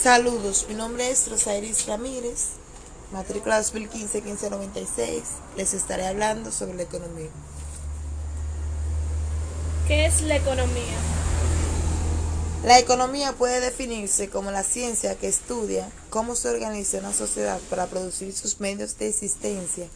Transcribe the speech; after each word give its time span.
Saludos, 0.00 0.66
mi 0.68 0.74
nombre 0.74 1.10
es 1.10 1.28
Rosairis 1.28 1.86
Ramírez, 1.86 2.52
matrícula 3.12 3.60
2015-1596. 3.60 5.22
Les 5.56 5.74
estaré 5.74 6.06
hablando 6.06 6.50
sobre 6.50 6.74
la 6.74 6.82
economía. 6.82 7.28
¿Qué 9.86 10.06
es 10.06 10.22
la 10.22 10.36
economía? 10.36 10.96
La 12.64 12.78
economía 12.78 13.34
puede 13.34 13.60
definirse 13.60 14.28
como 14.28 14.50
la 14.50 14.62
ciencia 14.62 15.16
que 15.16 15.28
estudia 15.28 15.90
cómo 16.10 16.36
se 16.36 16.48
organiza 16.48 16.98
una 16.98 17.12
sociedad 17.12 17.60
para 17.68 17.86
producir 17.86 18.32
sus 18.32 18.60
medios 18.60 18.98
de 18.98 19.08
existencia 19.08 19.88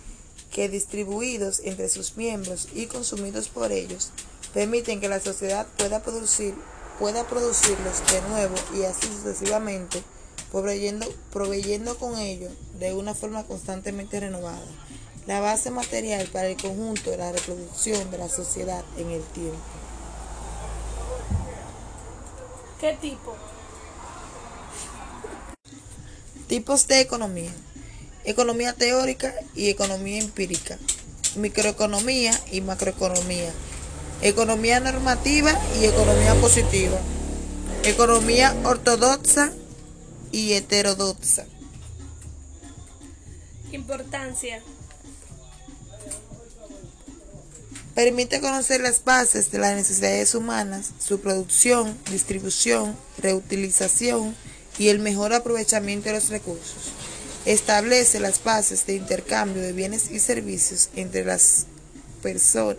que 0.52 0.68
distribuidos 0.68 1.60
entre 1.64 1.88
sus 1.88 2.16
miembros 2.16 2.68
y 2.74 2.86
consumidos 2.86 3.48
por 3.48 3.72
ellos 3.72 4.10
permiten 4.52 5.00
que 5.00 5.08
la 5.08 5.20
sociedad 5.20 5.66
pueda 5.78 6.02
producir 6.02 6.54
pueda 6.98 7.24
producirlos 7.24 8.02
de 8.10 8.22
nuevo 8.28 8.54
y 8.74 8.84
así 8.84 9.06
sucesivamente, 9.06 10.02
proveyendo, 10.50 11.06
proveyendo 11.32 11.98
con 11.98 12.18
ello 12.18 12.48
de 12.78 12.94
una 12.94 13.14
forma 13.14 13.44
constantemente 13.44 14.20
renovada 14.20 14.62
la 15.26 15.40
base 15.40 15.70
material 15.70 16.28
para 16.32 16.48
el 16.48 16.56
conjunto 16.56 17.10
de 17.10 17.16
la 17.16 17.32
reproducción 17.32 18.10
de 18.10 18.18
la 18.18 18.28
sociedad 18.28 18.84
en 18.96 19.10
el 19.10 19.22
tiempo. 19.22 19.58
¿Qué 22.80 22.96
tipo? 23.00 23.34
Tipos 26.46 26.86
de 26.86 27.00
economía. 27.00 27.50
Economía 28.24 28.72
teórica 28.72 29.34
y 29.54 29.68
economía 29.68 30.20
empírica. 30.20 30.78
Microeconomía 31.34 32.38
y 32.52 32.60
macroeconomía 32.60 33.52
economía 34.22 34.80
normativa 34.80 35.52
y 35.80 35.84
economía 35.84 36.34
positiva, 36.36 36.98
economía 37.84 38.54
ortodoxa 38.64 39.52
y 40.32 40.54
heterodoxa. 40.54 41.46
Importancia. 43.72 44.62
Permite 47.94 48.40
conocer 48.42 48.82
las 48.82 49.04
bases 49.04 49.50
de 49.50 49.58
las 49.58 49.74
necesidades 49.74 50.34
humanas, 50.34 50.90
su 50.98 51.20
producción, 51.20 51.96
distribución, 52.10 52.94
reutilización 53.16 54.36
y 54.78 54.88
el 54.88 54.98
mejor 54.98 55.32
aprovechamiento 55.32 56.10
de 56.10 56.16
los 56.16 56.28
recursos. 56.28 56.92
Establece 57.46 58.20
las 58.20 58.42
bases 58.44 58.84
de 58.86 58.96
intercambio 58.96 59.62
de 59.62 59.72
bienes 59.72 60.10
y 60.10 60.18
servicios 60.18 60.90
entre 60.94 61.24
las 61.24 61.66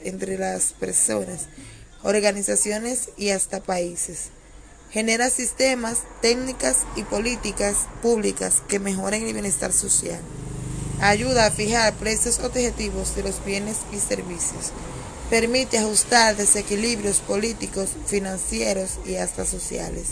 entre 0.04 0.38
las 0.38 0.74
personas, 0.74 1.48
organizaciones 2.04 3.10
y 3.18 3.30
hasta 3.30 3.64
países. 3.64 4.30
Genera 4.92 5.30
sistemas, 5.30 6.00
técnicas 6.22 6.80
y 6.96 7.04
políticas 7.04 7.88
públicas 8.02 8.62
que 8.68 8.80
mejoren 8.80 9.24
el 9.24 9.34
bienestar 9.34 9.72
social. 9.74 10.20
Ayuda 11.00 11.46
a 11.46 11.52
fijar 11.52 11.94
precios 11.94 12.40
objetivos 12.40 13.16
de 13.16 13.24
los 13.24 13.44
bienes 13.46 13.78
y 13.94 13.98
servicios. 13.98 14.72
Permite 15.30 15.78
ajustar 15.78 16.36
desequilibrios 16.36 17.20
políticos, 17.20 17.90
financieros 18.06 19.00
y 19.06 19.16
hasta 19.16 19.46
sociales. 19.46 20.08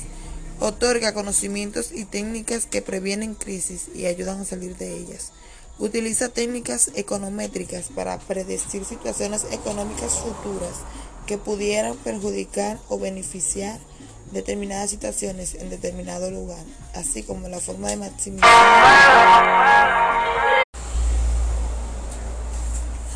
Otorga 0.60 1.14
conocimientos 1.14 1.92
y 1.92 2.06
técnicas 2.06 2.66
que 2.66 2.82
previenen 2.82 3.36
crisis 3.36 3.88
y 3.94 4.06
ayudan 4.06 4.42
a 4.42 4.46
salir 4.46 4.78
de 4.78 4.96
ellas. 4.98 5.32
Utiliza 5.78 6.30
técnicas 6.30 6.92
econométricas 6.96 7.88
para 7.94 8.18
predecir 8.18 8.86
situaciones 8.86 9.46
económicas 9.52 10.14
futuras 10.14 10.72
que 11.28 11.38
pudieran 11.38 11.98
perjudicar 11.98 12.80
o 12.88 12.98
beneficiar 12.98 13.78
determinadas 14.32 14.90
situaciones 14.90 15.56
en 15.56 15.70
determinado 15.70 16.32
lugar, 16.32 16.64
así 16.94 17.24
como 17.24 17.50
la 17.50 17.60
forma 17.60 17.90
de 17.90 17.98
maximizar. 17.98 18.50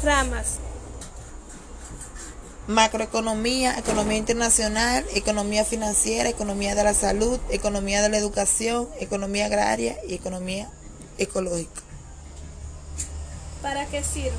Ramas. 0.04 0.58
Macroeconomía, 2.68 3.80
economía 3.80 4.18
internacional, 4.18 5.06
economía 5.14 5.64
financiera, 5.64 6.28
economía 6.28 6.76
de 6.76 6.84
la 6.84 6.94
salud, 6.94 7.40
economía 7.50 8.02
de 8.02 8.10
la 8.10 8.18
educación, 8.18 8.90
economía 9.00 9.46
agraria 9.46 9.98
y 10.08 10.14
economía 10.14 10.70
ecológica. 11.18 11.89
¿Para 13.62 13.86
qué 13.88 14.04
sirve? 14.04 14.32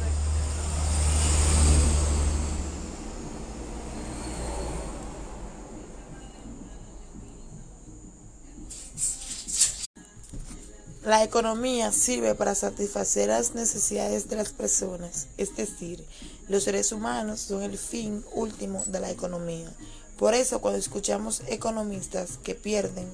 La 11.05 11.25
economía 11.25 11.93
sirve 11.93 12.35
para 12.35 12.55
satisfacer 12.55 13.29
las 13.29 13.55
necesidades 13.55 14.29
de 14.29 14.37
las 14.37 14.51
personas, 14.51 15.29
es 15.39 15.57
decir, 15.57 16.07
los 16.49 16.65
seres 16.65 16.93
humanos 16.93 17.41
son 17.41 17.63
el 17.63 17.79
fin 17.79 18.25
último 18.33 18.85
de 18.87 19.01
la 19.01 19.11
economía. 19.11 19.73
Por 20.19 20.35
eso 20.35 20.61
cuando 20.61 20.79
escuchamos 20.79 21.43
economistas 21.47 22.39
que 22.45 22.55
pierden 22.55 23.07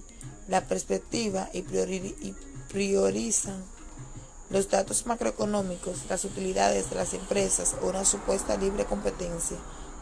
la 0.48 0.66
perspectiva 0.66 1.48
y, 1.52 1.62
priorizan 2.68 3.64
los 4.50 4.68
datos 4.70 5.06
macroeconómicos, 5.06 6.06
las 6.08 6.24
utilidades 6.24 6.90
de 6.90 6.96
las 6.96 7.14
empresas 7.14 7.76
o 7.82 7.88
una 7.88 8.04
supuesta 8.04 8.56
libre 8.56 8.84
competencia, 8.84 9.56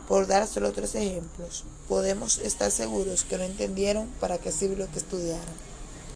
por 0.08 0.26
dar 0.26 0.46
solo 0.46 0.72
tres 0.72 0.94
ejemplos, 0.94 1.64
podemos 1.88 2.38
estar 2.38 2.70
seguros 2.70 3.24
que 3.24 3.38
no 3.38 3.44
entendieron 3.44 4.06
para 4.20 4.38
qué 4.38 4.52
sirve 4.52 4.76
lo 4.76 4.90
que 4.90 4.98
estudiaron. 4.98 5.73